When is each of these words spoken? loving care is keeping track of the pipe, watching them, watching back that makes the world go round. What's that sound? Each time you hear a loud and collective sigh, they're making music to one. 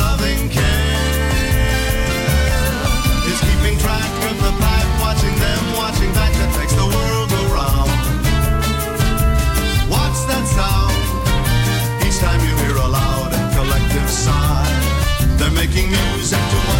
loving 0.00 0.48
care 0.48 1.20
is 3.30 3.38
keeping 3.46 3.76
track 3.84 4.10
of 4.30 4.36
the 4.46 4.52
pipe, 4.64 4.90
watching 5.04 5.36
them, 5.44 5.62
watching 5.82 6.12
back 6.18 6.32
that 6.40 6.50
makes 6.58 6.74
the 6.82 6.88
world 6.96 7.28
go 7.36 7.42
round. 7.58 7.90
What's 9.92 10.22
that 10.30 10.44
sound? 10.58 10.96
Each 12.06 12.18
time 12.24 12.40
you 12.46 12.54
hear 12.62 12.76
a 12.86 12.88
loud 12.98 13.30
and 13.38 13.48
collective 13.56 14.08
sigh, 14.24 14.72
they're 15.38 15.56
making 15.62 15.88
music 15.90 16.42
to 16.52 16.58
one. 16.74 16.79